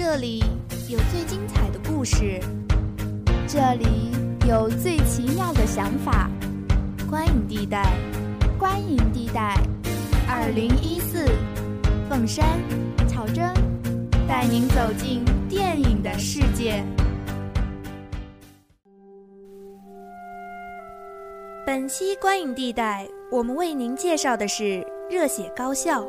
[0.00, 0.44] 这里
[0.88, 2.38] 有最精彩的故事，
[3.48, 4.12] 这里
[4.48, 6.30] 有最奇妙的想法。
[7.10, 7.84] 观影地带，
[8.56, 9.56] 观影地带，
[10.28, 11.26] 二零一四，
[12.08, 12.46] 凤山、
[13.08, 13.52] 草真，
[14.28, 16.80] 带您走进电影的世界。
[21.66, 24.62] 本期观影地带，我们为您介绍的是
[25.10, 26.02] 《热血高校》。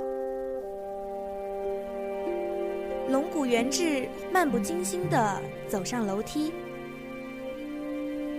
[3.10, 6.54] 龙骨元志漫不经心地走上楼梯，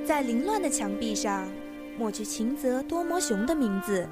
[0.07, 1.49] 在凌乱的墙壁上
[1.99, 4.09] 抹去秦泽多摩雄的名字。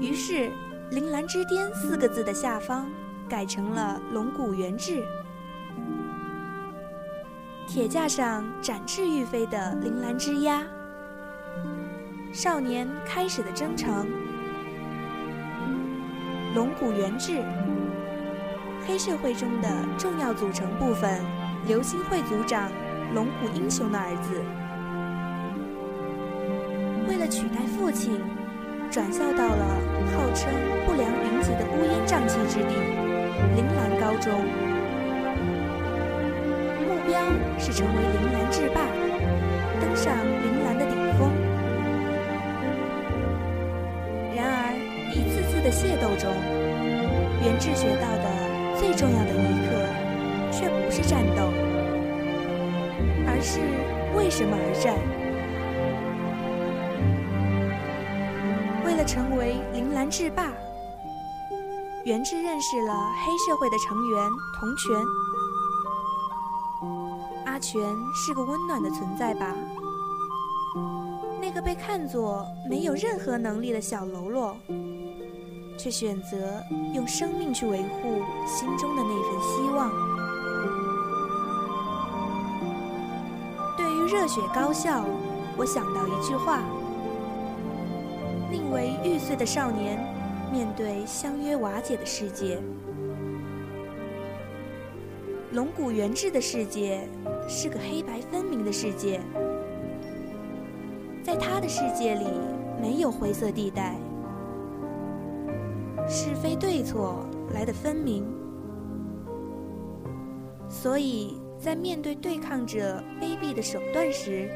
[0.00, 0.50] 于是
[0.90, 2.90] ，“铃兰之巅”四个字的下方
[3.28, 5.04] 改成了“龙骨元志”。
[7.68, 10.66] 铁架上展翅欲飞的铃兰之鸦，
[12.32, 14.08] 少年开始的征程，
[16.56, 17.40] 龙骨元志。
[18.88, 21.20] 黑社会中的重要组成部分，
[21.66, 22.72] 流星会组长
[23.14, 24.40] 龙虎英雄的儿子，
[27.06, 28.18] 为了取代父亲，
[28.90, 29.76] 转校到了
[30.16, 30.48] 号称
[30.86, 32.72] 不良云集的乌烟瘴气之地——
[33.60, 34.32] 铃兰高中，
[36.80, 37.20] 目标
[37.58, 38.80] 是成为铃兰制霸，
[39.82, 41.28] 登上铃兰的顶峰。
[44.34, 44.72] 然而，
[45.12, 46.32] 一次次的械斗中，
[47.44, 48.37] 元志学到的。
[48.78, 49.34] 最重要的一
[49.66, 49.72] 刻，
[50.52, 51.50] 却不是战斗，
[53.26, 53.58] 而是
[54.16, 54.94] 为什么而战。
[58.86, 60.52] 为了成为铃兰制霸，
[62.04, 64.96] 元志认识了黑社会的成员童泉。
[67.46, 67.82] 阿全
[68.14, 69.56] 是个温暖的存在吧？
[71.40, 74.56] 那个被看作没有任何能力的小喽啰。
[75.78, 76.62] 却选择
[76.92, 79.90] 用生命去维护心中的那份希望。
[83.76, 85.04] 对于热血高校，
[85.56, 86.62] 我想到一句话：
[88.50, 90.04] 宁为玉碎的少年，
[90.52, 92.58] 面对相约瓦解的世界。
[95.52, 97.08] 龙骨元志的世界
[97.48, 99.20] 是个黑白分明的世界，
[101.22, 102.26] 在他的世界里
[102.82, 103.96] 没有灰色地带。
[106.08, 108.24] 是非对错来得分明，
[110.68, 114.48] 所以在面对对抗者卑鄙的手段时，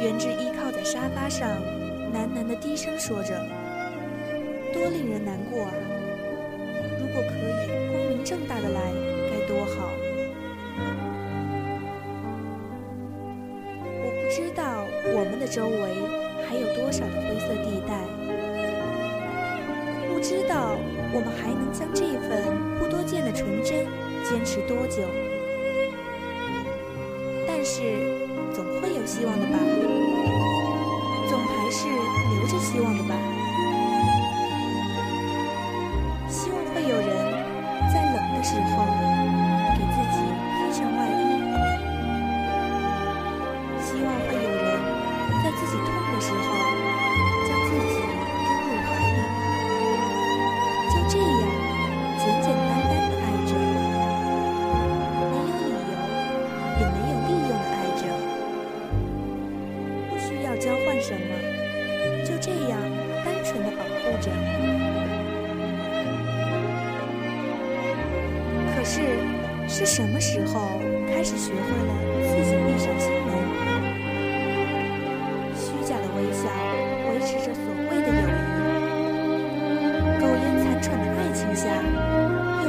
[0.00, 1.48] 元志依靠在沙发上，
[2.12, 3.46] 喃喃地低声说着
[4.74, 5.72] ：“多令人难过啊！
[6.98, 8.92] 如果可以光明正大的来，
[9.30, 9.88] 该多好！”
[14.04, 15.78] 我不知道我们的周围
[16.48, 18.02] 还有多少的灰色地带。
[20.22, 20.76] 知道
[21.12, 23.84] 我们还能将这份不多见的纯真
[24.22, 25.02] 坚持多久？
[27.46, 27.82] 但是
[28.54, 29.58] 总会有希望的吧，
[31.28, 33.14] 总还是留着希望的吧。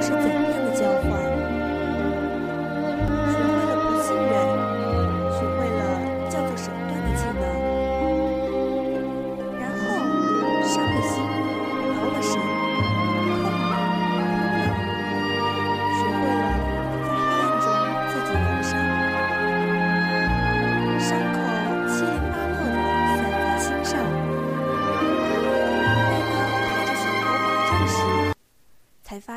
[0.03, 0.42] 是怎样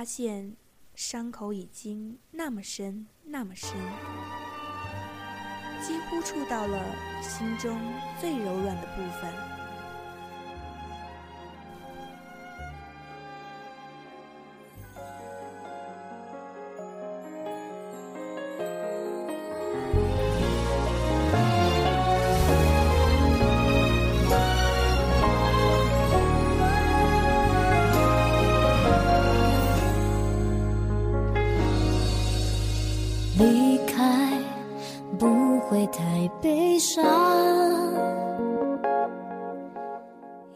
[0.07, 0.55] 现
[0.95, 3.71] 伤口已经那么深，那么深，
[5.85, 6.81] 几乎触到了
[7.21, 7.77] 心中
[8.21, 9.56] 最柔软的部分。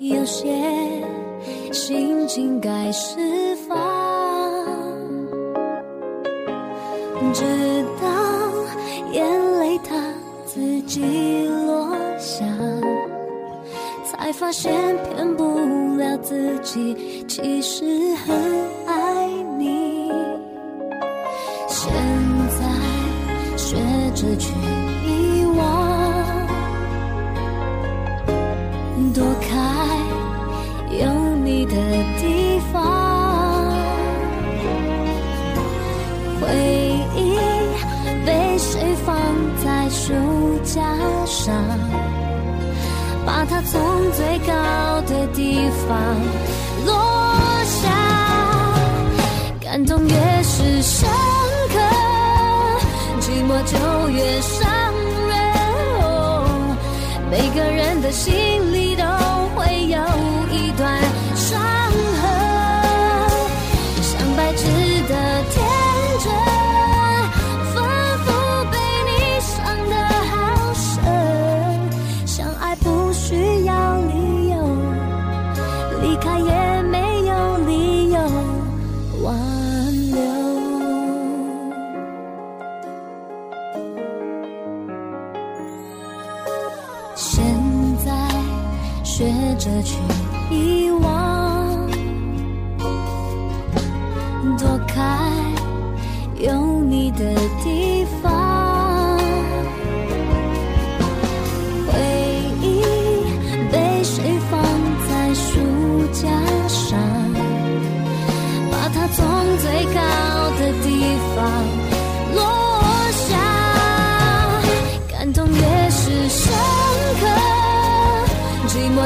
[0.00, 0.48] 有些
[1.74, 3.76] 心情该释放，
[7.34, 7.44] 直
[8.00, 8.08] 到
[9.12, 9.94] 眼泪它
[10.46, 12.46] 自己落下，
[14.10, 14.72] 才发现
[15.04, 15.44] 骗不
[15.98, 17.84] 了自己，其实
[18.24, 18.34] 很
[18.86, 19.26] 爱
[19.58, 20.10] 你。
[21.68, 21.92] 现
[22.58, 22.64] 在
[23.54, 23.76] 学
[24.14, 24.54] 着去
[40.74, 40.80] 架
[41.26, 41.54] 上？
[43.26, 43.80] 把它从
[44.12, 44.52] 最高
[45.02, 45.96] 的地方
[46.86, 46.92] 落
[47.64, 47.90] 下，
[49.60, 51.08] 感动越是深
[51.68, 51.78] 刻，
[53.20, 54.68] 寂寞就越伤
[55.28, 55.32] 人。
[56.02, 56.04] 哦
[57.30, 58.89] 每个人的心里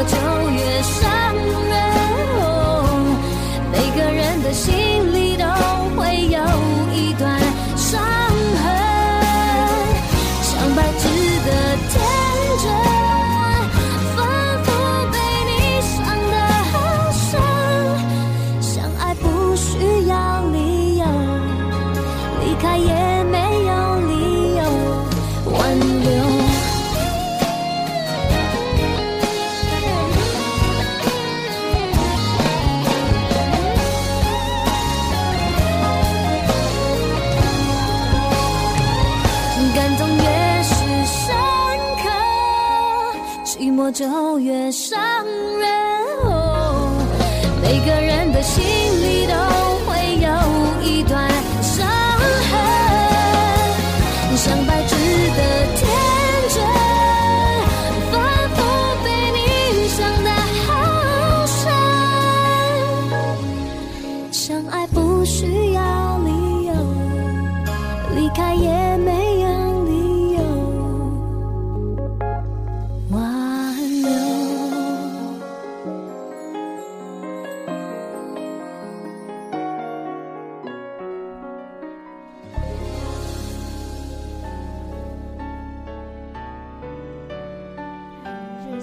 [0.07, 0.44] 就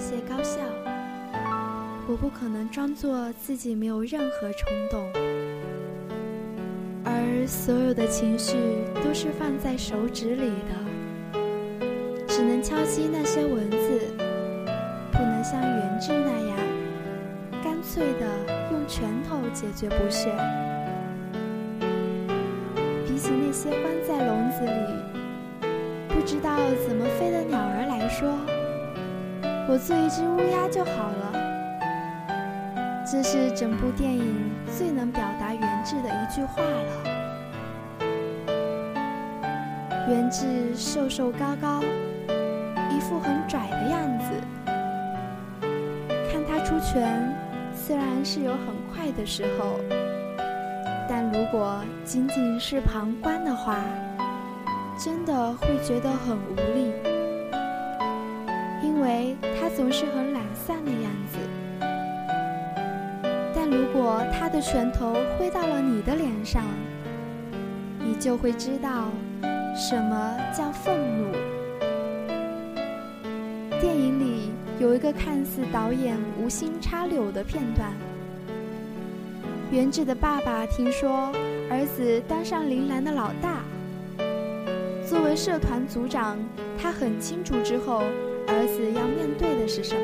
[0.02, 0.58] 些高校，
[2.08, 5.00] 我不可能装作自己没有任何冲动，
[7.04, 8.56] 而所有的情绪
[9.04, 11.38] 都是放在手指里的，
[12.26, 14.00] 只能敲击那些文字，
[15.12, 16.58] 不能像原志那样
[17.62, 18.26] 干脆的
[18.72, 20.34] 用拳头解决不屑。
[23.06, 24.72] 比起那些关在笼子里
[26.08, 28.36] 不知道怎么飞的鸟儿来说，
[29.68, 31.32] 我做一只乌鸦就好了。
[33.04, 37.22] 这是整部电影最能表达原志的一句话了。
[40.08, 41.80] 原志瘦瘦高高，
[42.90, 44.32] 一副很拽的样子。
[46.30, 47.34] 看他出拳，
[47.74, 49.78] 虽然是有很快的时候，
[51.08, 53.76] 但如果仅仅是旁观的话，
[54.98, 56.92] 真的会觉得很无力，
[59.82, 61.38] 总是很懒散的样子。
[63.52, 66.62] 但如果他的拳头挥到了你的脸上，
[67.98, 69.10] 你就会知道
[69.74, 71.32] 什么叫愤怒。
[73.80, 77.90] 电影里有一个看似导演无心插柳的片段。
[79.72, 81.32] 原志的爸爸听说
[81.68, 83.64] 儿子当上铃兰的老大，
[85.04, 86.38] 作为社团组长，
[86.80, 88.04] 他很清楚之后
[88.52, 90.00] 儿子要面对的是什么。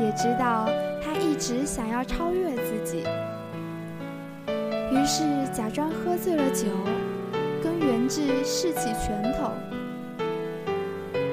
[0.00, 0.68] 也知道
[1.02, 3.04] 他一直想要超越自己，
[4.90, 6.66] 于是假装喝醉了酒，
[7.62, 9.52] 跟元志试起拳头。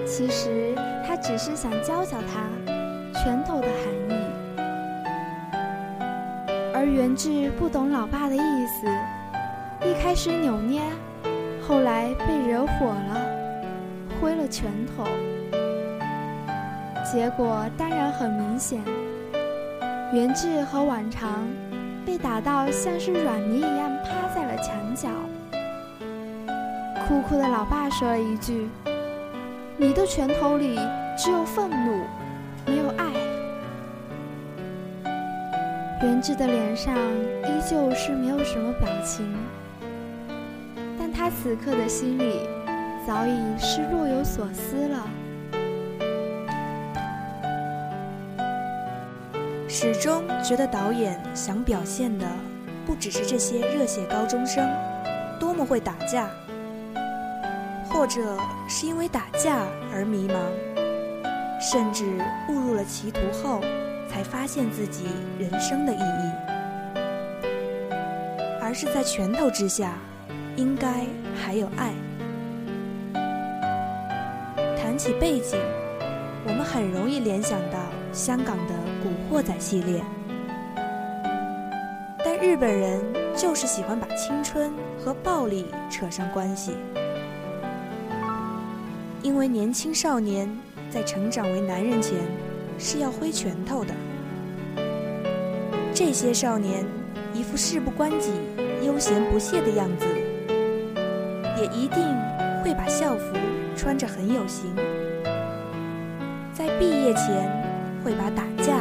[0.05, 0.75] 其实
[1.07, 2.49] 他只是想教教他
[3.23, 4.13] 拳头的含义，
[6.73, 8.85] 而元志不懂老爸的意思，
[9.87, 10.81] 一开始扭捏，
[11.61, 13.25] 后来被惹火了，
[14.19, 15.05] 挥了拳头。
[17.09, 18.81] 结果当然很明显，
[20.13, 21.47] 元志和往常
[22.05, 25.07] 被打到像是软泥一样趴在了墙角。
[27.07, 28.67] 哭哭的老爸说了一句
[29.77, 30.77] ：“你的拳头里
[31.17, 32.03] 只有愤怒，
[32.65, 33.05] 没有爱。”
[36.03, 39.33] 元志的脸上依旧是没有什么表情，
[40.99, 42.41] 但他此刻的心里
[43.07, 45.07] 早已是若有所思了。
[49.79, 52.25] 始终觉得导演想表现的
[52.83, 54.67] 不只是这些热血高中生
[55.39, 56.27] 多么会打架，
[57.87, 60.33] 或者是因为打架而迷茫，
[61.61, 62.05] 甚至
[62.49, 63.61] 误入了歧途后
[64.09, 65.05] 才发现自己
[65.37, 66.31] 人生的意义，
[68.59, 69.93] 而是在拳头之下，
[70.55, 71.05] 应该
[71.39, 71.93] 还有爱。
[74.81, 75.59] 谈起背景，
[76.47, 77.77] 我们很容易联想到
[78.11, 78.86] 香港的。
[79.29, 80.01] 古惑仔系列，
[82.23, 83.01] 但日本人
[83.35, 86.75] 就是喜欢把青春和暴力扯上关系，
[89.21, 90.49] 因为年轻少年
[90.89, 92.19] 在成长为男人前
[92.79, 93.93] 是要挥拳头的。
[95.93, 96.85] 这些少年
[97.33, 98.31] 一副事不关己、
[98.81, 100.05] 悠闲不屑的样子，
[101.57, 102.01] 也一定
[102.63, 103.35] 会把校服
[103.75, 104.73] 穿着很有型，
[106.53, 107.67] 在毕业前。
[108.05, 108.77] 会把打架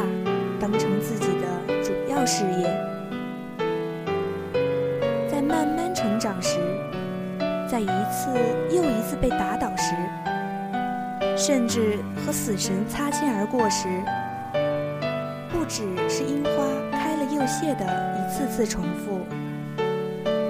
[0.59, 2.65] 当成自己的主要事业，
[5.29, 6.57] 在慢慢成长时，
[7.69, 8.29] 在一次
[8.71, 9.93] 又一次被打倒时，
[11.37, 13.87] 甚至和死神擦肩而过时，
[15.51, 16.51] 不只是樱花
[16.91, 17.85] 开了又谢的
[18.17, 19.25] 一次次重复，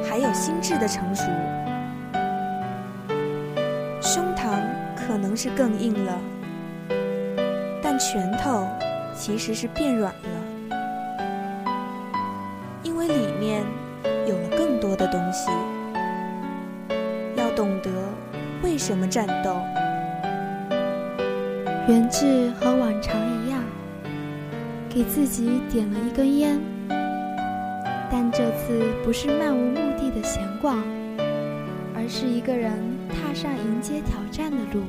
[0.09, 1.23] 还有心智的成熟，
[4.01, 4.61] 胸膛
[4.95, 6.13] 可能是更硬了。
[7.83, 8.65] 但拳头
[9.19, 10.29] 其实是变软了，
[12.83, 13.63] 因为里面
[14.27, 15.49] 有了更多的东西。
[17.35, 17.89] 要懂得
[18.61, 19.59] 为什么战斗。
[21.87, 23.63] 元志和往常一样，
[24.87, 26.59] 给自己点了一根烟，
[28.09, 30.77] 但这次不是漫无目的的闲逛，
[31.95, 32.71] 而是一个人
[33.09, 34.83] 踏上迎接挑战的路。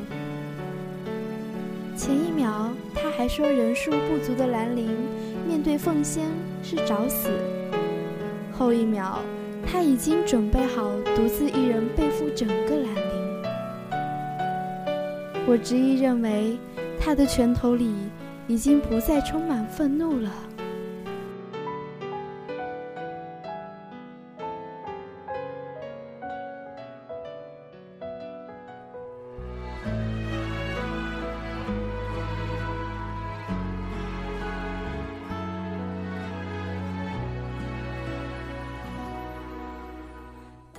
[2.09, 2.71] 前一秒。
[2.95, 4.89] 他还说人数不足的兰陵
[5.47, 6.25] 面对凤仙
[6.63, 7.29] 是找死。
[8.51, 9.19] 后一秒，
[9.67, 13.03] 他已经准备好独自一人背负整个兰陵。
[15.47, 16.59] 我执意认为，
[16.99, 17.93] 他的拳头里
[18.47, 20.33] 已经不再充满愤怒了。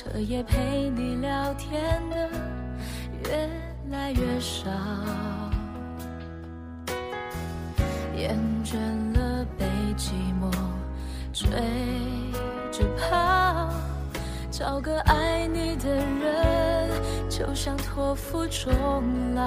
[0.00, 2.30] 彻夜陪你聊天的
[3.24, 3.50] 越
[3.90, 4.70] 来越少，
[8.16, 8.76] 厌倦
[9.18, 10.48] 了被寂寞
[11.32, 11.50] 追
[12.70, 13.74] 着跑，
[14.52, 16.90] 找个爱你的人，
[17.28, 18.72] 就像托付终
[19.34, 19.42] 老，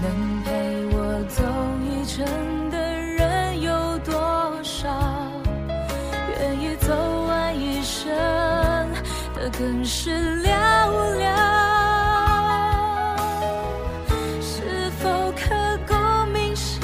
[0.00, 1.42] 能陪我走
[1.82, 2.57] 一程。
[9.58, 10.10] 更是
[10.44, 10.48] 寥
[11.18, 11.34] 寥，
[14.40, 15.94] 是否刻骨
[16.32, 16.80] 铭心，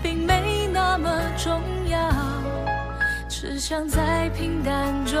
[0.00, 1.98] 并没那么重要，
[3.28, 5.20] 只想在平淡中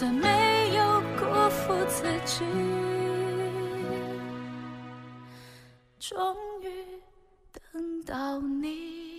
[0.00, 2.42] 算没有辜负自己。
[5.98, 6.70] 终于
[7.52, 9.09] 等到你。